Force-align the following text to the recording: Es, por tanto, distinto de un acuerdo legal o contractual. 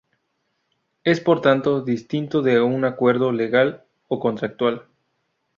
Es, 1.03 1.19
por 1.19 1.41
tanto, 1.41 1.81
distinto 1.81 2.41
de 2.41 2.59
un 2.59 2.85
acuerdo 2.85 3.31
legal 3.31 3.85
o 4.07 4.19
contractual. 4.19 4.87